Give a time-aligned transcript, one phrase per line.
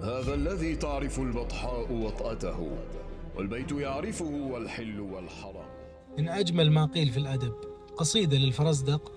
[0.00, 2.70] هذا الذي تعرف البطحاء وطأته
[3.36, 5.66] والبيت يعرفه والحل والحرم
[6.18, 7.52] من أجمل ما قيل في الأدب
[7.96, 9.12] قصيدة للفرزدق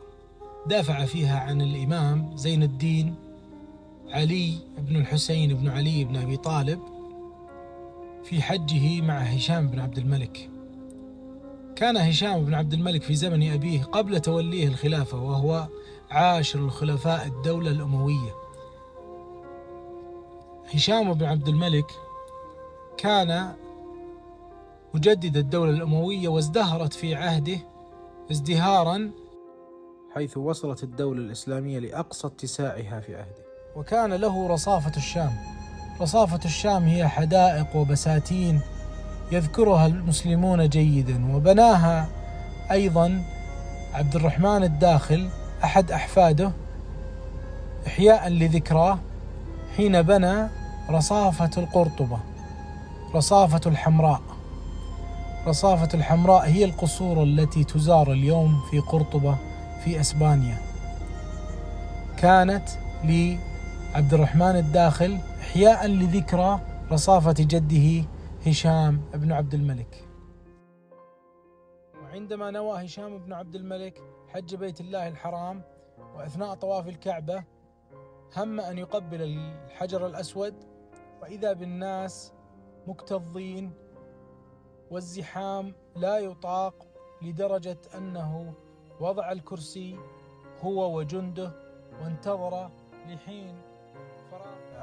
[0.67, 3.15] دافع فيها عن الإمام زين الدين
[4.09, 6.80] علي بن الحسين بن علي بن أبي طالب
[8.23, 10.50] في حجه مع هشام بن عبد الملك.
[11.75, 15.68] كان هشام بن عبد الملك في زمن أبيه قبل توليه الخلافة وهو
[16.11, 18.41] عاشر الخلفاء الدولة الأموية.
[20.73, 21.91] هشام بن عبد الملك
[22.98, 23.53] كان
[24.93, 27.57] مجدد الدولة الأموية وازدهرت في عهده
[28.31, 29.12] ازدهارا
[30.15, 33.45] حيث وصلت الدولة الإسلامية لأقصى اتساعها في عهده.
[33.76, 35.31] وكان له رصافة الشام.
[36.02, 38.62] رصافة الشام هي حدائق وبساتين
[39.31, 42.09] يذكرها المسلمون جيدا وبناها
[42.71, 43.23] أيضا
[43.93, 45.29] عبد الرحمن الداخل
[45.63, 46.51] أحد أحفاده
[47.88, 48.99] إحياء لذكراه
[49.77, 50.48] حين بنى
[50.91, 52.20] رصافة القرطبة
[53.16, 54.21] رصافة الحمراء.
[55.48, 59.38] رصافة الحمراء هي القصور التي تزار اليوم في قرطبة
[59.84, 60.57] في أسبانيا.
[62.18, 62.70] كانت
[63.04, 66.59] لعبد الرحمن الداخل إحياء لذكرى
[66.91, 68.08] رصافة جده
[68.47, 70.08] هشام بن عبد الملك.
[72.03, 75.62] وعندما نوى هشام بن عبد الملك حج بيت الله الحرام
[76.16, 77.44] وأثناء طواف الكعبة
[78.38, 80.53] هم أن يقبل الحجر الأسود
[81.22, 82.34] واذا بالناس
[82.88, 83.72] مكتظين
[84.91, 86.88] والزحام لا يطاق
[87.22, 88.53] لدرجة أنه
[89.00, 89.96] وضع الكرسي
[90.62, 91.52] هو وجنده
[92.02, 92.69] وانتظر
[93.08, 93.56] لحين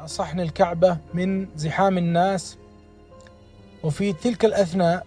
[0.07, 2.59] صحن الكعبة من زحام الناس
[3.83, 5.07] وفي تلك الأثناء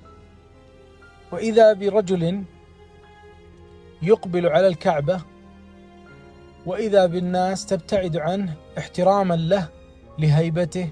[1.31, 2.43] وإذا برجل
[4.01, 5.21] يقبل على الكعبة
[6.65, 9.69] وإذا بالناس تبتعد عنه احتراما له
[10.19, 10.89] لهيبته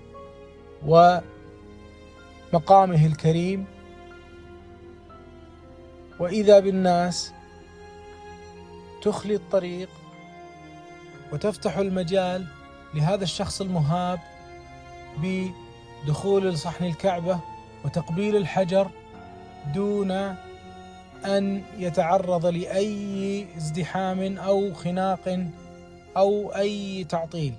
[0.85, 1.22] ومقامه
[3.05, 3.66] الكريم.
[6.19, 7.33] وإذا بالناس
[9.02, 9.89] تخلي الطريق
[11.33, 12.45] وتفتح المجال
[12.93, 14.20] لهذا الشخص المهاب
[15.17, 17.39] بدخول صحن الكعبة
[17.86, 18.92] وتقبيل الحجر
[19.73, 20.11] دون
[21.25, 25.48] أن يتعرض لأي ازدحام أو خناق
[26.17, 27.54] أو أي تعطيل.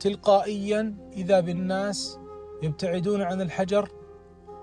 [0.00, 2.18] تلقائيا إذا بالناس
[2.62, 3.88] يبتعدون عن الحجر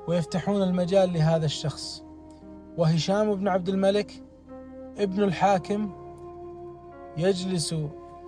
[0.07, 2.03] ويفتحون المجال لهذا الشخص.
[2.78, 4.24] وهشام بن عبد الملك
[4.97, 5.91] ابن الحاكم
[7.18, 7.75] يجلس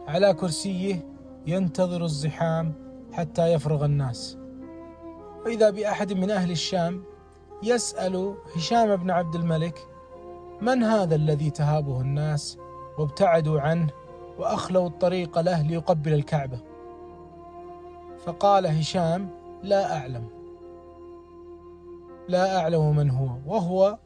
[0.07, 1.05] على كرسيه
[1.47, 2.73] ينتظر الزحام
[3.13, 4.37] حتى يفرغ الناس.
[5.45, 7.03] وإذا بأحد من أهل الشام
[7.63, 9.87] يسأل هشام بن عبد الملك
[10.61, 12.57] من هذا الذي تهابه الناس
[12.99, 13.89] وابتعدوا عنه
[14.39, 16.59] وأخلوا الطريق له ليقبل الكعبة؟
[18.25, 19.29] فقال هشام
[19.63, 20.27] لا أعلم.
[22.27, 23.29] لا أعلم من هو.
[23.45, 23.97] وهو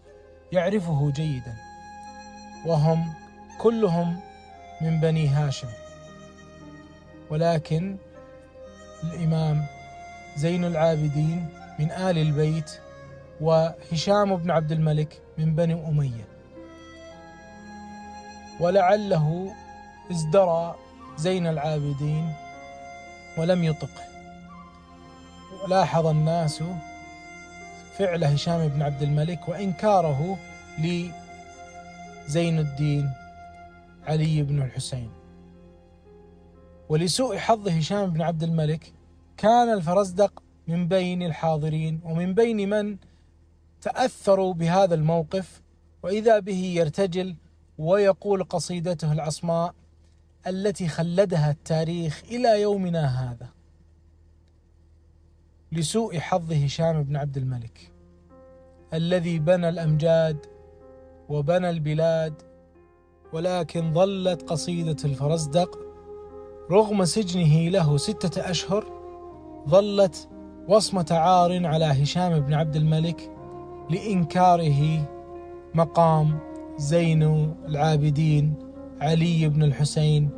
[0.51, 1.55] يعرفه جيدا.
[2.65, 3.13] وهم
[3.59, 4.19] كلهم
[4.81, 5.67] من بني هاشم.
[7.29, 7.97] ولكن
[9.03, 9.65] الإمام
[10.35, 11.49] زين العابدين
[11.79, 12.71] من آل البيت
[13.41, 16.27] وهشام بن عبد الملك من بني أمية.
[18.59, 19.53] ولعله
[20.11, 20.75] ازدرى
[21.17, 22.33] زين العابدين
[23.37, 24.03] ولم يطقه
[25.63, 26.63] ولاحظ الناس
[27.97, 30.37] فعل هشام بن عبد الملك وإنكاره
[32.27, 33.11] زين الدين
[34.07, 35.09] علي بن الحسين.
[36.89, 38.93] ولسوء حظ هشام بن عبد الملك
[39.37, 42.97] كان الفرزدق من بين الحاضرين ومن بين من
[43.81, 45.61] تأثروا بهذا الموقف
[46.03, 47.35] وإذا به يرتجل
[47.77, 49.73] ويقول قصيدته العصماء
[50.47, 53.49] التي خلدها التاريخ إلى يومنا هذا.
[55.71, 57.91] لسوء حظ هشام بن عبد الملك
[58.93, 60.37] الذي بنى الأمجاد
[61.29, 62.33] وبنى البلاد
[63.33, 65.79] ولكن ظلت قصيدة الفرزدق
[66.71, 68.85] رغم سجنه له ستة أشهر
[69.69, 70.29] ظلت
[70.67, 73.31] وصمة عار على هشام بن عبد الملك
[73.89, 75.07] لإنكاره
[75.73, 76.39] مقام
[76.77, 77.23] زين
[77.67, 78.70] العابدين.
[79.01, 80.29] علي بن الحسين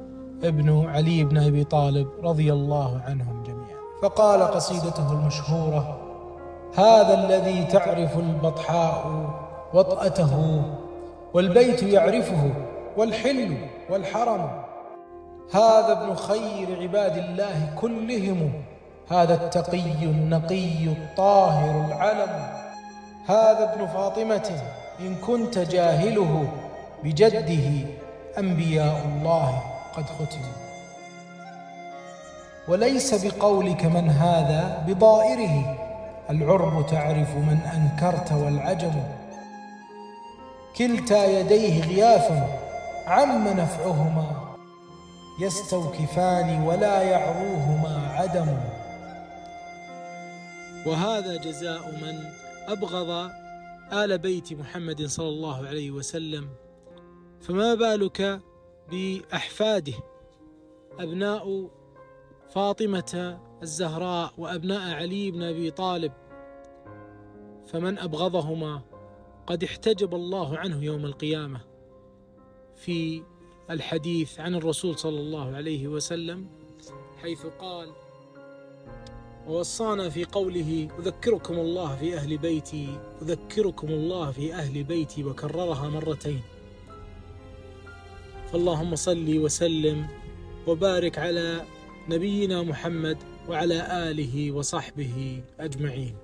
[0.44, 3.80] ابن علي بن أبي طالب رضي الله عنهم جميعا.
[4.02, 6.00] فقال قصيدته المشهورة
[6.76, 9.30] هذا الذي تعرف البطحاء
[9.74, 10.64] وطأته
[11.34, 12.52] والبيت يعرفه
[12.98, 13.58] والحل
[13.90, 14.50] والحرم.
[15.52, 18.52] هذا ابن خير عباد الله كلهم
[19.12, 22.48] هذا التقي النقي الطاهر العلم.
[23.26, 24.62] هذا ابن فاطمة
[25.00, 26.48] إن كنت جاهله
[27.04, 27.88] بجده
[28.38, 29.64] أنبياء الله
[29.96, 30.64] قد ختموا.
[32.68, 35.78] وليس بقولك من هذا بضائره.
[36.30, 39.04] العرب تعرف من أنكرت والعجم.
[40.78, 42.32] كلتا يديه غياث
[43.08, 44.56] عم نفعهما.
[45.42, 48.58] يستوكفان ولا يعروهما عدم.
[50.86, 52.24] وهذا جزاء من
[52.68, 53.30] أبغض
[53.94, 56.63] آل بيت محمد صلى الله عليه وسلم.
[57.44, 58.42] فما بالك
[58.92, 59.94] بأحفاده؟
[61.00, 61.70] أبناء
[62.50, 66.12] فاطمة الزهراء وأبناء علي بن أبي طالب.
[67.68, 68.82] فمن أبغضهما
[69.48, 71.62] قد احتجب الله عنه يوم القيامة.
[72.76, 73.24] في
[73.70, 76.48] الحديث عن الرسول صلى الله عليه وسلم
[77.22, 77.92] حيث قال
[79.48, 86.42] ووصانا في قوله أذكركم الله في أهل بيتي أذكركم الله في أهل بيتي وكررها مرتين.
[88.54, 90.08] فاللهم صل وسلم
[90.68, 91.62] وبارك على
[92.10, 93.18] نبينا محمد
[93.50, 96.16] وعلى آله وصحبه أجمعين.